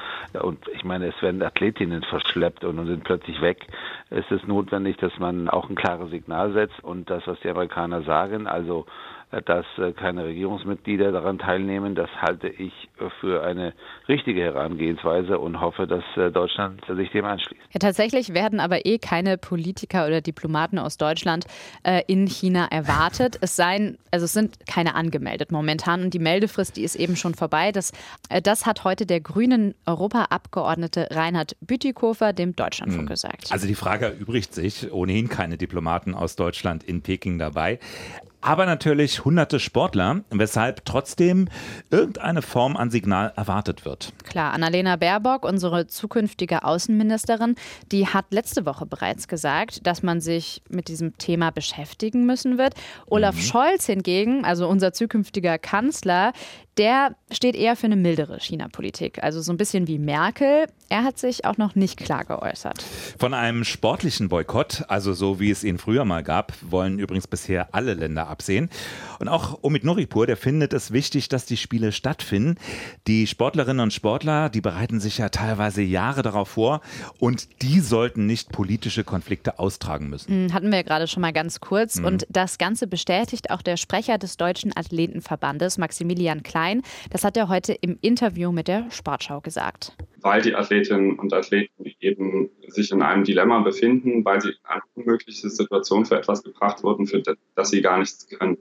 und 0.42 0.60
ich 0.74 0.84
meine, 0.84 1.08
es 1.08 1.22
werden 1.22 1.42
Athletinnen 1.42 2.04
verschleppt 2.04 2.64
und 2.64 2.86
sind 2.86 3.04
plötzlich 3.04 3.42
weg, 3.42 3.66
ist 4.12 4.32
es 4.32 4.46
notwendig, 4.46 4.98
dass 4.98 5.18
man 5.18 5.50
auch 5.50 5.70
ein 5.70 5.76
klares 5.76 6.12
Signal 6.12 6.54
setzt 6.54 6.82
und 6.84 7.10
das, 7.10 7.24
was 7.26 7.40
die 7.42 7.50
Amerikaner 7.50 8.04
sagen, 8.04 8.46
also 8.46 8.86
dass 9.32 9.66
äh, 9.78 9.92
keine 9.92 10.26
Regierungsmitglieder 10.26 11.12
daran 11.12 11.38
teilnehmen. 11.38 11.94
Das 11.94 12.10
halte 12.20 12.48
ich 12.48 12.74
für 13.22 13.44
eine 13.44 13.74
richtige 14.08 14.42
Herangehensweise 14.42 15.38
und 15.38 15.62
hoffe, 15.62 15.86
dass 15.86 16.04
äh, 16.18 16.32
Deutschland 16.32 16.82
sich 16.88 17.12
dem 17.12 17.26
anschließt. 17.26 17.62
Ja, 17.72 17.80
tatsächlich 17.80 18.34
werden 18.34 18.60
aber 18.60 18.86
eh 18.86 18.98
keine 18.98 19.38
Politiker 19.38 20.08
oder 20.08 20.22
Diplomaten 20.22 20.80
aus 20.80 20.98
Deutschland 20.98 21.46
äh, 21.84 22.02
in 22.08 22.26
China 22.26 22.68
erwartet. 22.72 23.38
Es 23.42 23.56
seien, 23.56 24.00
also 24.10 24.26
es 24.26 24.34
sind 24.34 24.66
keine 24.68 24.96
angemeldet 24.96 25.52
momentan 25.52 26.02
und 26.02 26.14
die 26.14 26.20
Meldefrist, 26.20 26.78
die 26.78 26.84
ist 26.84 26.96
eben 26.96 27.16
schon 27.16 27.36
vorbei. 27.36 27.72
Das, 27.72 27.92
äh, 28.30 28.42
das 28.42 28.66
hat 28.66 28.84
heute 28.84 29.06
der 29.06 29.22
grünen 29.22 29.76
Europaabgeordnete 29.86 31.10
Reinhard 31.12 31.56
Bütikofer 31.62 32.34
dem 32.34 32.56
Deutschlandfunk 32.56 33.04
hm. 33.04 33.10
gesagt. 33.10 33.52
Also 33.52 33.68
die 33.68 33.76
Frage 33.76 34.08
erübrigt 34.08 34.56
sich, 34.56 34.92
ohnehin 34.92 35.30
keine 35.30 35.58
Diplomaten 35.58 36.16
aus 36.16 36.36
Deutschland 36.36 36.84
in 36.84 37.04
Peking 37.04 37.38
dabei 37.38 37.80
aber 38.42 38.66
natürlich 38.66 39.26
hunderte 39.26 39.60
Sportler, 39.60 40.22
weshalb 40.30 40.86
trotzdem 40.86 41.50
irgendeine 41.92 42.42
Form 42.42 42.78
an 42.78 42.90
Signal 42.90 43.34
erwartet 43.36 43.86
wird. 43.86 44.14
Klar, 44.24 44.54
Annalena 44.54 44.96
Baerbock, 44.96 45.44
unsere 45.44 45.88
zukünftige 45.88 46.64
Außenministerin, 46.64 47.56
die 47.92 48.08
hat 48.08 48.26
letzte 48.32 48.66
Woche 48.66 48.86
bereits 48.86 49.28
gesagt, 49.28 49.86
dass 49.86 50.04
man 50.04 50.22
sich 50.22 50.62
mit 50.70 50.88
diesem 50.88 51.18
Thema 51.18 51.52
beschäftigen 51.52 52.26
müssen 52.26 52.58
wird. 52.58 52.76
Olaf 53.08 53.36
mhm. 53.36 53.42
Scholz 53.42 53.86
hingegen, 53.86 54.46
also 54.46 54.68
unser 54.68 54.94
zukünftiger 54.94 55.58
Kanzler, 55.58 56.34
der 56.80 57.16
steht 57.30 57.58
eher 57.58 57.76
für 57.76 57.88
eine 57.88 57.98
mildere 57.98 58.40
China-Politik, 58.40 59.22
also 59.22 59.42
so 59.42 59.52
ein 59.52 59.58
bisschen 59.58 59.88
wie 59.88 60.00
Merkel. 60.00 60.66
Er 60.88 61.04
hat 61.04 61.20
sich 61.20 61.44
auch 61.44 61.58
noch 61.58 61.76
nicht 61.76 61.98
klar 61.98 62.24
geäußert. 62.24 62.82
Von 63.20 63.34
einem 63.34 63.66
sportlichen 63.66 64.30
Boykott, 64.30 64.86
also 64.88 65.14
so 65.14 65.42
wie 65.42 65.52
es 65.52 65.66
ihn 65.66 65.78
früher 65.78 66.06
mal 66.06 66.24
gab, 66.24 66.54
wollen 66.62 66.98
übrigens 66.98 67.28
bisher 67.28 67.76
alle 67.76 67.96
Länder 67.96 68.29
absehen. 68.30 68.70
Und 69.20 69.28
auch 69.28 69.60
Omid 69.62 69.84
Noripur, 69.84 70.28
der 70.28 70.38
findet 70.38 70.74
es 70.74 70.92
wichtig, 70.92 71.30
dass 71.30 71.46
die 71.46 71.58
Spiele 71.58 71.92
stattfinden. 71.92 72.56
Die 73.08 73.28
Sportlerinnen 73.28 73.82
und 73.82 73.94
Sportler, 73.94 74.50
die 74.50 74.62
bereiten 74.62 75.00
sich 75.00 75.18
ja 75.18 75.30
teilweise 75.30 75.82
Jahre 75.82 76.22
darauf 76.22 76.50
vor 76.50 76.82
und 77.20 77.62
die 77.62 77.80
sollten 77.80 78.26
nicht 78.26 78.52
politische 78.52 79.04
Konflikte 79.04 79.60
austragen 79.60 80.10
müssen. 80.10 80.32
Hm, 80.32 80.54
hatten 80.54 80.70
wir 80.70 80.78
ja 80.78 80.84
gerade 80.84 81.08
schon 81.08 81.22
mal 81.22 81.34
ganz 81.34 81.60
kurz. 81.60 82.00
Mhm. 82.00 82.06
Und 82.06 82.28
das 82.30 82.58
Ganze 82.58 82.88
bestätigt 82.88 83.50
auch 83.52 83.62
der 83.62 83.78
Sprecher 83.78 84.18
des 84.18 84.38
Deutschen 84.38 84.72
Athletenverbandes, 84.76 85.78
Maximilian 85.78 86.44
Klein. 86.44 86.82
Das 87.10 87.24
hat 87.24 87.38
er 87.38 87.50
heute 87.50 87.74
im 87.74 87.98
Interview 88.02 88.52
mit 88.52 88.68
der 88.68 88.90
Sportschau 88.92 89.42
gesagt. 89.42 89.96
Weil 90.22 90.42
die 90.42 90.54
Athletinnen 90.54 91.18
und 91.18 91.34
Athleten 91.34 91.86
eben 92.02 92.50
sich 92.68 92.92
in 92.92 93.02
einem 93.02 93.24
Dilemma 93.24 93.60
befinden, 93.62 94.24
weil 94.26 94.42
sie 94.42 94.50
in 94.50 94.56
eine 94.64 94.82
unmögliche 94.96 95.50
Situation 95.50 96.06
für 96.06 96.18
etwas 96.18 96.44
gebracht 96.44 96.84
wurden, 96.84 97.08
für 97.08 97.24
das 97.56 97.70
sie 97.70 97.82
gar 97.82 97.98
nichts 98.20 98.38
können. 98.38 98.58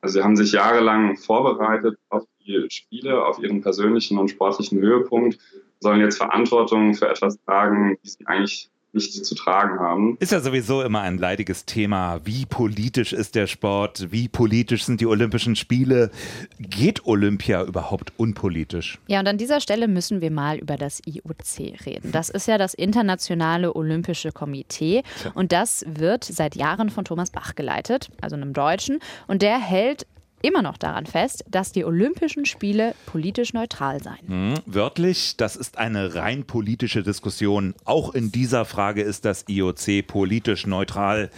Also 0.00 0.18
sie 0.18 0.24
haben 0.24 0.36
sich 0.36 0.52
jahrelang 0.52 1.16
vorbereitet 1.16 1.98
auf 2.08 2.24
die 2.46 2.66
Spiele, 2.70 3.24
auf 3.24 3.38
ihren 3.40 3.62
persönlichen 3.62 4.18
und 4.18 4.28
sportlichen 4.28 4.80
Höhepunkt, 4.80 5.38
sollen 5.80 6.00
jetzt 6.00 6.16
Verantwortung 6.16 6.94
für 6.94 7.08
etwas 7.08 7.38
tragen, 7.44 7.98
die 8.02 8.08
sie 8.08 8.26
eigentlich 8.26 8.70
nicht 8.92 9.24
zu 9.24 9.34
tragen 9.34 9.78
haben. 9.80 10.16
Ist 10.20 10.32
ja 10.32 10.40
sowieso 10.40 10.82
immer 10.82 11.02
ein 11.02 11.18
leidiges 11.18 11.64
Thema. 11.64 12.20
Wie 12.24 12.46
politisch 12.46 13.12
ist 13.12 13.34
der 13.34 13.46
Sport? 13.46 14.10
Wie 14.10 14.28
politisch 14.28 14.84
sind 14.84 15.00
die 15.00 15.06
Olympischen 15.06 15.56
Spiele? 15.56 16.10
Geht 16.58 17.06
Olympia 17.06 17.64
überhaupt 17.64 18.12
unpolitisch? 18.16 18.98
Ja, 19.06 19.20
und 19.20 19.28
an 19.28 19.38
dieser 19.38 19.60
Stelle 19.60 19.88
müssen 19.88 20.20
wir 20.20 20.30
mal 20.30 20.58
über 20.58 20.76
das 20.76 21.02
IOC 21.06 21.86
reden. 21.86 22.12
Das 22.12 22.30
ist 22.30 22.48
ja 22.48 22.58
das 22.58 22.74
Internationale 22.74 23.74
Olympische 23.76 24.32
Komitee 24.32 25.02
und 25.34 25.52
das 25.52 25.84
wird 25.86 26.24
seit 26.24 26.56
Jahren 26.56 26.90
von 26.90 27.04
Thomas 27.04 27.30
Bach 27.30 27.54
geleitet, 27.54 28.10
also 28.20 28.36
einem 28.36 28.52
Deutschen. 28.52 29.00
Und 29.26 29.42
der 29.42 29.58
hält 29.58 30.06
immer 30.42 30.62
noch 30.62 30.76
daran 30.76 31.06
fest, 31.06 31.44
dass 31.48 31.72
die 31.72 31.84
Olympischen 31.84 32.46
Spiele 32.46 32.94
politisch 33.06 33.52
neutral 33.52 34.02
seien. 34.02 34.18
Mhm, 34.26 34.54
wörtlich, 34.66 35.36
das 35.36 35.56
ist 35.56 35.78
eine 35.78 36.14
rein 36.14 36.44
politische 36.44 37.02
Diskussion. 37.02 37.74
Auch 37.84 38.14
in 38.14 38.30
dieser 38.30 38.64
Frage 38.64 39.02
ist 39.02 39.24
das 39.24 39.44
IOC 39.48 40.06
politisch 40.06 40.66
neutral. 40.66 41.30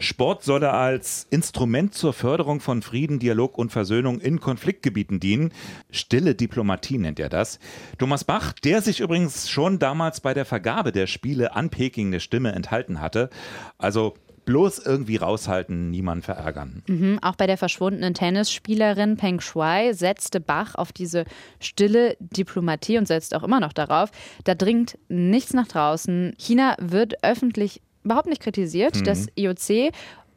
Sport 0.00 0.42
solle 0.42 0.72
als 0.72 1.26
Instrument 1.30 1.94
zur 1.94 2.12
Förderung 2.12 2.60
von 2.60 2.82
Frieden, 2.82 3.18
Dialog 3.18 3.58
und 3.58 3.70
Versöhnung 3.70 4.20
in 4.20 4.40
Konfliktgebieten 4.40 5.20
dienen. 5.20 5.52
Stille 5.90 6.34
Diplomatie 6.34 6.98
nennt 6.98 7.20
er 7.20 7.28
das. 7.28 7.58
Thomas 7.98 8.24
Bach, 8.24 8.52
der 8.52 8.82
sich 8.82 9.00
übrigens 9.00 9.48
schon 9.48 9.78
damals 9.78 10.20
bei 10.20 10.34
der 10.34 10.44
Vergabe 10.44 10.92
der 10.92 11.06
Spiele 11.06 11.54
an 11.54 11.70
Peking 11.70 12.08
eine 12.08 12.20
Stimme 12.20 12.52
enthalten 12.52 13.00
hatte. 13.00 13.30
Also 13.78 14.14
bloß 14.44 14.80
irgendwie 14.80 15.16
raushalten, 15.16 15.90
niemanden 15.90 16.22
verärgern. 16.22 16.82
Mhm, 16.86 17.18
auch 17.22 17.36
bei 17.36 17.46
der 17.46 17.56
verschwundenen 17.56 18.14
Tennisspielerin 18.14 19.16
Peng 19.16 19.40
Shuai 19.40 19.92
setzte 19.92 20.40
Bach 20.40 20.74
auf 20.74 20.92
diese 20.92 21.24
stille 21.60 22.16
Diplomatie 22.20 22.98
und 22.98 23.06
setzt 23.06 23.34
auch 23.34 23.44
immer 23.44 23.60
noch 23.60 23.72
darauf. 23.72 24.10
Da 24.44 24.54
dringt 24.54 24.98
nichts 25.08 25.54
nach 25.54 25.68
draußen. 25.68 26.34
China 26.38 26.76
wird 26.80 27.22
öffentlich 27.22 27.80
überhaupt 28.04 28.26
nicht 28.26 28.42
kritisiert. 28.42 28.96
Mhm. 28.96 29.04
Das 29.04 29.26
IOC 29.36 29.92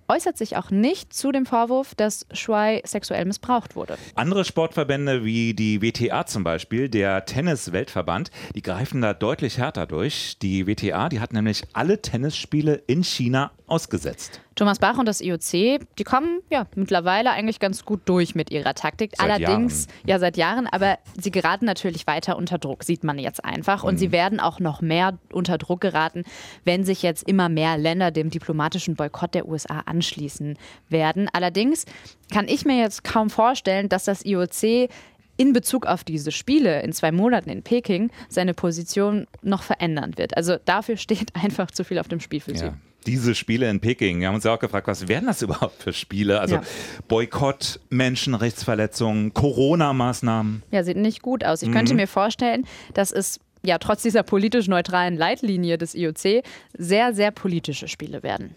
äußert 0.07 0.37
sich 0.37 0.57
auch 0.57 0.71
nicht 0.71 1.13
zu 1.13 1.31
dem 1.31 1.45
Vorwurf, 1.45 1.95
dass 1.95 2.25
Shuai 2.31 2.81
sexuell 2.85 3.25
missbraucht 3.25 3.75
wurde. 3.75 3.97
Andere 4.15 4.45
Sportverbände 4.45 5.23
wie 5.23 5.53
die 5.53 5.81
WTA 5.81 6.25
zum 6.25 6.43
Beispiel, 6.43 6.89
der 6.89 7.25
Tennis-Weltverband, 7.25 8.31
die 8.55 8.61
greifen 8.61 9.01
da 9.01 9.13
deutlich 9.13 9.57
härter 9.57 9.85
durch. 9.85 10.37
Die 10.41 10.67
WTA, 10.67 11.09
die 11.09 11.19
hat 11.19 11.33
nämlich 11.33 11.63
alle 11.73 12.01
Tennisspiele 12.01 12.75
in 12.87 13.03
China 13.03 13.51
ausgesetzt. 13.67 14.41
Thomas 14.55 14.79
Bach 14.79 14.97
und 14.97 15.05
das 15.05 15.19
IOC, 15.19 15.85
die 15.97 16.03
kommen 16.05 16.39
ja 16.49 16.65
mittlerweile 16.75 17.31
eigentlich 17.31 17.59
ganz 17.59 17.83
gut 17.83 18.01
durch 18.05 18.35
mit 18.35 18.51
ihrer 18.51 18.73
Taktik. 18.73 19.11
Seit 19.17 19.29
Allerdings, 19.29 19.87
Jahren. 19.87 20.07
ja, 20.07 20.19
seit 20.19 20.37
Jahren, 20.37 20.67
aber 20.67 20.97
sie 21.19 21.29
geraten 21.29 21.65
natürlich 21.65 22.07
weiter 22.07 22.37
unter 22.37 22.57
Druck, 22.57 22.85
sieht 22.85 23.03
man 23.03 23.19
jetzt 23.19 23.43
einfach. 23.43 23.83
Und 23.83 23.95
mhm. 23.95 23.97
sie 23.97 24.11
werden 24.13 24.39
auch 24.39 24.61
noch 24.61 24.81
mehr 24.81 25.17
unter 25.33 25.57
Druck 25.57 25.81
geraten, 25.81 26.23
wenn 26.63 26.85
sich 26.85 27.03
jetzt 27.03 27.27
immer 27.27 27.49
mehr 27.49 27.77
Länder 27.77 28.11
dem 28.11 28.29
diplomatischen 28.29 28.95
Boykott 28.95 29.33
der 29.33 29.49
USA 29.49 29.81
anschließen 29.85 30.57
werden. 30.87 31.29
Allerdings 31.33 31.85
kann 32.31 32.47
ich 32.47 32.63
mir 32.63 32.77
jetzt 32.77 33.03
kaum 33.03 33.29
vorstellen, 33.29 33.89
dass 33.89 34.05
das 34.05 34.25
IOC 34.25 34.89
in 35.37 35.51
Bezug 35.51 35.85
auf 35.85 36.05
diese 36.05 36.31
Spiele 36.31 36.81
in 36.81 36.93
zwei 36.93 37.11
Monaten 37.11 37.49
in 37.49 37.61
Peking 37.61 38.09
seine 38.29 38.53
Position 38.53 39.27
noch 39.41 39.63
verändern 39.63 40.17
wird. 40.17 40.37
Also 40.37 40.55
dafür 40.63 40.95
steht 40.95 41.35
einfach 41.43 41.71
zu 41.71 41.83
viel 41.83 41.99
auf 41.99 42.07
dem 42.07 42.21
Spiel 42.21 42.39
für 42.39 42.57
sie 42.57 42.71
diese 43.07 43.35
Spiele 43.35 43.69
in 43.69 43.79
Peking. 43.79 44.19
Wir 44.19 44.27
haben 44.27 44.35
uns 44.35 44.43
ja 44.43 44.53
auch 44.53 44.59
gefragt, 44.59 44.87
was 44.87 45.07
wären 45.07 45.25
das 45.25 45.41
überhaupt 45.41 45.81
für 45.81 45.93
Spiele? 45.93 46.39
Also 46.39 46.55
ja. 46.55 46.63
Boykott, 47.07 47.79
Menschenrechtsverletzungen, 47.89 49.33
Corona-Maßnahmen. 49.33 50.63
Ja, 50.71 50.83
sieht 50.83 50.97
nicht 50.97 51.21
gut 51.21 51.43
aus. 51.43 51.61
Ich 51.61 51.69
mhm. 51.69 51.73
könnte 51.73 51.93
mir 51.93 52.07
vorstellen, 52.07 52.65
dass 52.93 53.11
es 53.11 53.39
ja 53.63 53.77
trotz 53.77 54.03
dieser 54.03 54.23
politisch 54.23 54.67
neutralen 54.67 55.15
Leitlinie 55.15 55.77
des 55.77 55.95
IOC 55.95 56.43
sehr, 56.77 57.13
sehr 57.13 57.31
politische 57.31 57.87
Spiele 57.87 58.23
werden. 58.23 58.55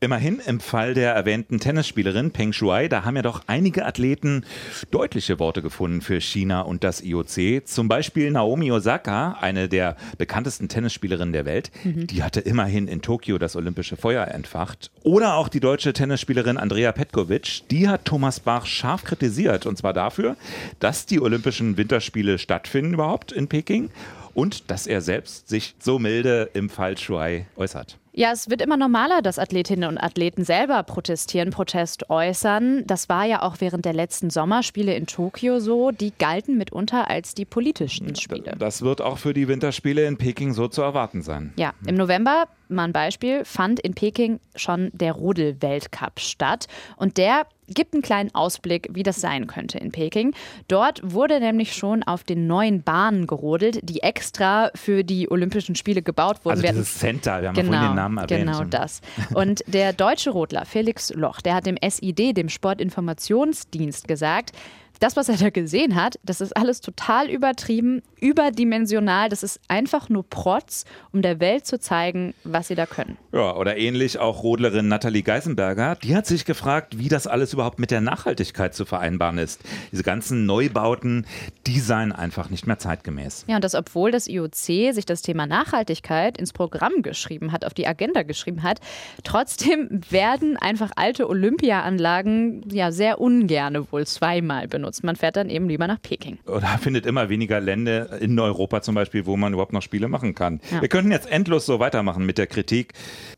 Immerhin 0.00 0.38
im 0.46 0.60
Fall 0.60 0.94
der 0.94 1.12
erwähnten 1.12 1.58
Tennisspielerin 1.58 2.30
Peng 2.30 2.52
Shuai, 2.52 2.86
da 2.86 3.04
haben 3.04 3.16
ja 3.16 3.22
doch 3.22 3.42
einige 3.48 3.84
Athleten 3.84 4.44
deutliche 4.92 5.40
Worte 5.40 5.60
gefunden 5.60 6.02
für 6.02 6.20
China 6.20 6.60
und 6.60 6.84
das 6.84 7.02
IOC. 7.02 7.66
Zum 7.66 7.88
Beispiel 7.88 8.30
Naomi 8.30 8.70
Osaka, 8.70 9.38
eine 9.40 9.68
der 9.68 9.96
bekanntesten 10.16 10.68
Tennisspielerinnen 10.68 11.32
der 11.32 11.46
Welt, 11.46 11.72
mhm. 11.82 12.06
die 12.06 12.22
hatte 12.22 12.38
immerhin 12.38 12.86
in 12.86 13.02
Tokio 13.02 13.38
das 13.38 13.56
olympische 13.56 13.96
Feuer 13.96 14.28
entfacht. 14.28 14.92
Oder 15.02 15.34
auch 15.34 15.48
die 15.48 15.58
deutsche 15.58 15.92
Tennisspielerin 15.92 16.58
Andrea 16.58 16.92
Petkovic, 16.92 17.68
die 17.68 17.88
hat 17.88 18.04
Thomas 18.04 18.38
Bach 18.38 18.66
scharf 18.66 19.02
kritisiert 19.02 19.66
und 19.66 19.78
zwar 19.78 19.94
dafür, 19.94 20.36
dass 20.78 21.06
die 21.06 21.20
Olympischen 21.20 21.76
Winterspiele 21.76 22.38
stattfinden 22.38 22.94
überhaupt 22.94 23.32
in 23.32 23.48
Peking 23.48 23.90
und 24.32 24.70
dass 24.70 24.86
er 24.86 25.00
selbst 25.00 25.48
sich 25.48 25.74
so 25.80 25.98
milde 25.98 26.50
im 26.54 26.70
Fall 26.70 26.96
Shuai 26.96 27.46
äußert. 27.56 27.98
Ja, 28.18 28.32
es 28.32 28.50
wird 28.50 28.60
immer 28.62 28.76
normaler, 28.76 29.22
dass 29.22 29.38
Athletinnen 29.38 29.88
und 29.88 29.96
Athleten 29.96 30.42
selber 30.42 30.82
protestieren, 30.82 31.50
Protest 31.50 32.10
äußern. 32.10 32.82
Das 32.84 33.08
war 33.08 33.24
ja 33.24 33.42
auch 33.42 33.60
während 33.60 33.84
der 33.84 33.92
letzten 33.92 34.28
Sommerspiele 34.28 34.92
in 34.96 35.06
Tokio 35.06 35.60
so. 35.60 35.92
Die 35.92 36.12
galten 36.18 36.58
mitunter 36.58 37.08
als 37.08 37.34
die 37.34 37.44
politischsten 37.44 38.16
Spiele. 38.16 38.56
Das 38.58 38.82
wird 38.82 39.02
auch 39.02 39.18
für 39.18 39.34
die 39.34 39.46
Winterspiele 39.46 40.04
in 40.04 40.18
Peking 40.18 40.52
so 40.52 40.66
zu 40.66 40.82
erwarten 40.82 41.22
sein. 41.22 41.52
Ja, 41.54 41.74
im 41.86 41.94
November 41.94 42.48
mal 42.68 42.84
ein 42.84 42.92
Beispiel, 42.92 43.44
fand 43.44 43.80
in 43.80 43.94
Peking 43.94 44.40
schon 44.54 44.90
der 44.92 45.12
Rodel-Weltcup 45.12 46.20
statt. 46.20 46.66
Und 46.96 47.16
der 47.16 47.46
gibt 47.68 47.94
einen 47.94 48.02
kleinen 48.02 48.34
Ausblick, 48.34 48.88
wie 48.92 49.02
das 49.02 49.20
sein 49.20 49.46
könnte 49.46 49.78
in 49.78 49.92
Peking. 49.92 50.34
Dort 50.68 51.00
wurde 51.04 51.38
nämlich 51.40 51.74
schon 51.74 52.02
auf 52.02 52.24
den 52.24 52.46
neuen 52.46 52.82
Bahnen 52.82 53.26
gerodelt, 53.26 53.80
die 53.82 54.02
extra 54.02 54.70
für 54.74 55.04
die 55.04 55.30
Olympischen 55.30 55.74
Spiele 55.74 56.02
gebaut 56.02 56.44
wurden. 56.44 56.58
Also 56.58 56.68
dieses 56.68 56.98
Center, 56.98 57.42
wir 57.42 57.48
haben 57.48 57.54
genau, 57.54 57.88
den 57.88 57.94
Namen 57.94 58.18
erwähnt. 58.18 58.46
Genau 58.46 58.64
das. 58.64 59.00
Und 59.34 59.62
der 59.66 59.92
deutsche 59.92 60.30
Rodler 60.30 60.64
Felix 60.64 61.12
Loch, 61.14 61.40
der 61.40 61.54
hat 61.54 61.66
dem 61.66 61.76
SID, 61.86 62.36
dem 62.36 62.48
Sportinformationsdienst, 62.48 64.08
gesagt, 64.08 64.52
das, 64.98 65.16
was 65.16 65.28
er 65.28 65.36
da 65.36 65.50
gesehen 65.50 65.94
hat, 65.94 66.18
das 66.22 66.40
ist 66.40 66.56
alles 66.56 66.80
total 66.80 67.28
übertrieben, 67.28 68.02
überdimensional. 68.20 69.28
Das 69.28 69.42
ist 69.42 69.60
einfach 69.68 70.08
nur 70.08 70.28
Protz, 70.28 70.84
um 71.12 71.22
der 71.22 71.40
Welt 71.40 71.66
zu 71.66 71.78
zeigen, 71.78 72.34
was 72.44 72.68
sie 72.68 72.74
da 72.74 72.86
können. 72.86 73.16
Ja, 73.32 73.56
oder 73.56 73.76
ähnlich 73.76 74.18
auch 74.18 74.42
Rodlerin 74.42 74.88
Nathalie 74.88 75.22
Geisenberger. 75.22 75.96
Die 75.96 76.16
hat 76.16 76.26
sich 76.26 76.44
gefragt, 76.44 76.98
wie 76.98 77.08
das 77.08 77.26
alles 77.26 77.52
überhaupt 77.52 77.78
mit 77.78 77.90
der 77.90 78.00
Nachhaltigkeit 78.00 78.74
zu 78.74 78.84
vereinbaren 78.84 79.38
ist. 79.38 79.60
Diese 79.92 80.02
ganzen 80.02 80.46
Neubauten, 80.46 81.26
die 81.66 81.80
seien 81.80 82.12
einfach 82.12 82.50
nicht 82.50 82.66
mehr 82.66 82.78
zeitgemäß. 82.78 83.44
Ja, 83.46 83.56
und 83.56 83.64
das, 83.64 83.74
obwohl 83.74 84.10
das 84.10 84.26
IOC 84.26 84.54
sich 84.92 85.06
das 85.06 85.22
Thema 85.22 85.46
Nachhaltigkeit 85.46 86.38
ins 86.38 86.52
Programm 86.52 87.02
geschrieben 87.02 87.52
hat, 87.52 87.64
auf 87.64 87.74
die 87.74 87.86
Agenda 87.86 88.22
geschrieben 88.22 88.62
hat. 88.62 88.80
Trotzdem 89.22 90.00
werden 90.10 90.56
einfach 90.56 90.90
alte 90.96 91.28
Olympiaanlagen 91.28 92.64
ja 92.70 92.90
sehr 92.90 93.20
ungerne 93.20 93.90
wohl 93.92 94.06
zweimal 94.06 94.66
benutzt. 94.68 94.87
Man 95.02 95.16
fährt 95.16 95.36
dann 95.36 95.50
eben 95.50 95.68
lieber 95.68 95.86
nach 95.86 96.00
Peking. 96.00 96.38
Oder 96.46 96.78
findet 96.78 97.06
immer 97.06 97.28
weniger 97.28 97.60
Länder 97.60 98.20
in 98.20 98.38
Europa 98.38 98.82
zum 98.82 98.94
Beispiel, 98.94 99.26
wo 99.26 99.36
man 99.36 99.52
überhaupt 99.52 99.72
noch 99.72 99.82
Spiele 99.82 100.08
machen 100.08 100.34
kann. 100.34 100.60
Ja. 100.70 100.80
Wir 100.80 100.88
könnten 100.88 101.10
jetzt 101.10 101.30
endlos 101.30 101.66
so 101.66 101.78
weitermachen 101.78 102.24
mit 102.26 102.38
der 102.38 102.46
Kritik. 102.46 102.94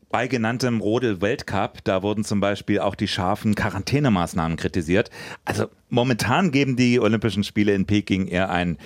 Bei 0.09 0.27
genanntem 0.27 0.81
Rodel-Weltcup, 0.81 1.83
da 1.83 2.03
wurden 2.03 2.23
zum 2.23 2.39
Beispiel 2.39 2.79
auch 2.79 2.95
die 2.95 3.07
scharfen 3.07 3.55
Quarantänemaßnahmen 3.55 4.57
kritisiert. 4.57 5.09
Also 5.45 5.67
momentan 5.89 6.51
geben 6.51 6.75
die 6.75 6.99
Olympischen 6.99 7.43
Spiele 7.43 7.73
in 7.73 7.85
Peking 7.85 8.27
eher 8.27 8.49
ein 8.49 8.77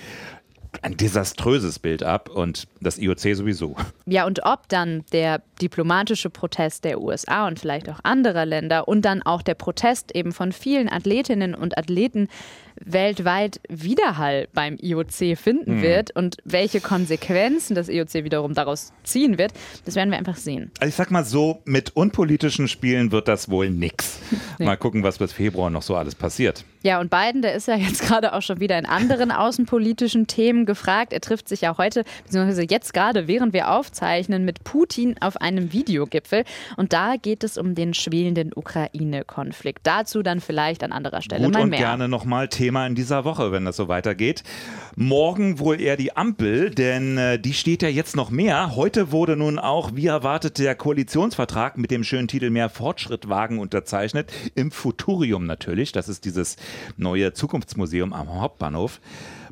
ein 0.82 0.96
desaströses 0.96 1.78
Bild 1.78 2.02
ab 2.02 2.28
und 2.28 2.66
das 2.80 2.98
IOC 2.98 3.34
sowieso. 3.34 3.76
Ja, 4.06 4.26
und 4.26 4.44
ob 4.44 4.68
dann 4.68 5.04
der 5.12 5.42
diplomatische 5.60 6.30
Protest 6.30 6.84
der 6.84 7.00
USA 7.00 7.46
und 7.46 7.58
vielleicht 7.58 7.88
auch 7.88 8.00
anderer 8.02 8.46
Länder 8.46 8.88
und 8.88 9.02
dann 9.02 9.22
auch 9.22 9.42
der 9.42 9.54
Protest 9.54 10.14
eben 10.14 10.32
von 10.32 10.52
vielen 10.52 10.88
Athletinnen 10.88 11.54
und 11.54 11.76
Athleten 11.76 12.28
weltweit 12.84 13.60
Widerhall 13.68 14.48
beim 14.52 14.76
IOC 14.80 15.36
finden 15.36 15.76
Mhm. 15.78 15.82
wird 15.82 16.14
und 16.14 16.36
welche 16.44 16.80
Konsequenzen 16.80 17.74
das 17.74 17.88
IOC 17.88 18.24
wiederum 18.24 18.54
daraus 18.54 18.92
ziehen 19.02 19.38
wird, 19.38 19.52
das 19.84 19.94
werden 19.94 20.10
wir 20.10 20.18
einfach 20.18 20.36
sehen. 20.36 20.70
Also 20.78 20.88
ich 20.88 20.94
sag 20.94 21.10
mal 21.10 21.24
so, 21.24 21.60
mit 21.64 21.94
unpolitischen 21.96 22.68
Spielen 22.68 23.12
wird 23.12 23.28
das 23.28 23.48
wohl 23.50 23.70
nix. 23.70 24.18
Nee. 24.58 24.64
Mal 24.64 24.76
gucken, 24.78 25.02
was 25.02 25.18
bis 25.18 25.32
Februar 25.34 25.68
noch 25.68 25.82
so 25.82 25.96
alles 25.96 26.14
passiert. 26.14 26.64
Ja, 26.82 26.98
und 27.00 27.10
Biden, 27.10 27.42
der 27.42 27.52
ist 27.54 27.68
ja 27.68 27.76
jetzt 27.76 28.00
gerade 28.06 28.32
auch 28.32 28.40
schon 28.40 28.58
wieder 28.58 28.78
in 28.78 28.86
anderen 28.86 29.30
außenpolitischen 29.30 30.26
Themen 30.28 30.64
gefragt. 30.64 31.12
Er 31.12 31.20
trifft 31.20 31.46
sich 31.48 31.60
ja 31.60 31.76
heute, 31.76 32.04
beziehungsweise 32.24 32.62
jetzt 32.66 32.94
gerade, 32.94 33.28
während 33.28 33.52
wir 33.52 33.70
aufzeichnen, 33.70 34.46
mit 34.46 34.64
Putin 34.64 35.16
auf 35.20 35.36
einem 35.42 35.74
Videogipfel. 35.74 36.44
Und 36.78 36.94
da 36.94 37.16
geht 37.20 37.44
es 37.44 37.58
um 37.58 37.74
den 37.74 37.92
schwelenden 37.92 38.52
Ukraine-Konflikt. 38.54 39.80
Dazu 39.86 40.22
dann 40.22 40.40
vielleicht 40.40 40.82
an 40.82 40.92
anderer 40.92 41.20
Stelle 41.22 41.44
Gut 41.44 41.54
mal 41.54 41.62
und 41.64 41.70
mehr. 41.70 41.78
gerne 41.78 42.08
nochmal 42.08 42.48
Thema 42.48 42.65
in 42.66 42.94
dieser 42.94 43.24
Woche, 43.24 43.52
wenn 43.52 43.64
das 43.64 43.76
so 43.76 43.88
weitergeht. 43.88 44.42
Morgen 44.96 45.58
wohl 45.58 45.80
eher 45.80 45.96
die 45.96 46.16
Ampel, 46.16 46.70
denn 46.70 47.18
äh, 47.18 47.38
die 47.38 47.54
steht 47.54 47.82
ja 47.82 47.88
jetzt 47.88 48.16
noch 48.16 48.30
mehr. 48.30 48.74
Heute 48.74 49.12
wurde 49.12 49.36
nun 49.36 49.58
auch, 49.58 49.92
wie 49.94 50.06
erwartet, 50.06 50.58
der 50.58 50.74
Koalitionsvertrag 50.74 51.78
mit 51.78 51.90
dem 51.90 52.02
schönen 52.02 52.28
Titel 52.28 52.50
Mehr 52.50 52.68
Fortschritt 52.68 53.28
wagen 53.28 53.58
unterzeichnet. 53.58 54.32
Im 54.54 54.70
Futurium 54.70 55.46
natürlich. 55.46 55.92
Das 55.92 56.08
ist 56.08 56.24
dieses 56.24 56.56
neue 56.96 57.32
Zukunftsmuseum 57.32 58.12
am 58.12 58.40
Hauptbahnhof. 58.40 59.00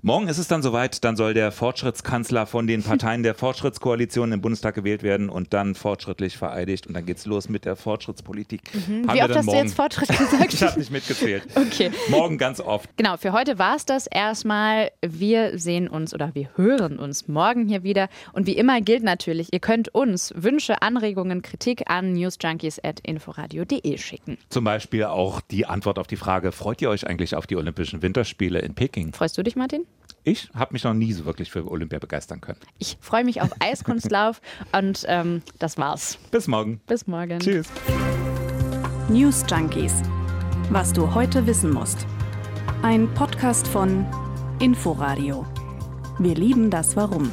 Morgen 0.07 0.29
ist 0.29 0.37
es 0.37 0.49
dann 0.49 0.61
soweit, 0.61 1.03
dann 1.03 1.17
soll 1.17 1.33
der 1.33 1.51
Fortschrittskanzler 1.51 2.45
von 2.45 2.67
den 2.67 2.83
Parteien 2.83 3.23
der 3.23 3.35
Fortschrittskoalition 3.35 4.33
im 4.33 4.43
Bundestag 4.43 4.75
gewählt 4.75 5.03
werden 5.03 5.31
und 5.31 5.55
dann 5.55 5.75
fortschrittlich 5.75 6.37
vereidigt 6.37 6.87
und 6.87 6.93
dann 6.93 7.07
geht's 7.07 7.25
los 7.25 7.49
mit 7.49 7.65
der 7.65 7.75
Fortschrittspolitik. 7.75 8.61
Mhm. 8.75 9.09
Haben 9.09 9.17
Wie 9.17 9.23
oft 9.23 9.35
hast 9.35 9.47
du 9.47 9.51
morgen- 9.51 9.59
jetzt 9.65 9.75
Fortschritt 9.75 10.09
gesagt? 10.11 10.53
ich 10.53 10.63
habe 10.63 10.79
nicht 10.79 10.91
mitgezählt. 10.91 11.45
Okay. 11.57 11.91
Morgen 12.11 12.37
ganz 12.37 12.61
oft. 12.61 12.95
Genau, 12.99 13.17
für 13.17 13.33
heute 13.33 13.59
war 13.59 13.77
es 13.77 13.87
das 13.87 14.07
erstmal. 14.07 14.91
Wir 15.01 15.59
sehen 15.59 15.89
uns 15.89 16.13
oder 16.13 16.35
wir 16.35 16.51
hören 16.57 16.99
uns 16.99 17.27
morgen 17.27 17.67
hier 17.67 17.83
wieder. 17.83 18.11
Und 18.35 18.47
wie 18.47 18.53
immer 18.59 18.83
gilt 18.83 19.03
natürlich, 19.03 19.55
ihr 19.55 19.61
könnt 19.61 19.89
uns 19.95 20.35
Wünsche, 20.37 20.83
Anregungen, 20.83 21.41
Kritik 21.41 21.85
an 21.91 22.13
newsjunkies.inforadio.de 22.13 23.97
schicken. 23.97 24.37
Zum 24.51 24.65
Beispiel 24.65 25.05
auch 25.05 25.41
die 25.41 25.65
Antwort 25.65 25.99
auf 25.99 26.07
die 26.07 26.17
Frage, 26.17 26.53
freut 26.53 26.83
ihr 26.83 26.91
euch 26.91 27.07
eigentlich 27.07 27.35
auf 27.35 27.47
die 27.47 27.57
Olympischen 27.57 28.03
Winterspiele 28.03 28.59
in 28.59 28.75
Peking? 28.75 29.15
Freust 29.15 29.39
du 29.39 29.43
dich, 29.43 29.57
Martin? 29.57 29.87
Ich 30.27 30.49
habe 30.55 30.73
mich 30.73 30.85
noch 30.85 30.95
nie 30.95 31.13
so 31.13 31.27
wirklich 31.27 31.51
für 31.51 31.71
Olympia 31.71 31.99
begeistern 31.99 32.41
können. 32.41 32.59
Ich 32.79 32.97
freue 33.01 33.25
mich 33.25 33.43
auf 33.43 33.51
Eiskunstlauf 33.61 34.41
und 34.73 35.05
ähm, 35.07 35.43
das 35.59 35.77
war's. 35.77 36.19
Bis 36.31 36.49
morgen. 36.49 36.81
Bis 36.87 37.07
morgen. 37.07 37.41
Tschüss. 37.41 37.69
News 39.11 39.45
Junkies. 39.49 39.93
Was 40.71 40.95
du 40.95 41.15
heute 41.15 41.47
wissen 41.47 41.71
musst. 41.71 42.07
Ein 42.81 43.13
Podcast 43.13 43.69
von 43.69 44.07
Inforadio. 44.61 45.45
Wir 46.19 46.35
lieben 46.35 46.71
das 46.71 46.97
Warum. 46.97 47.31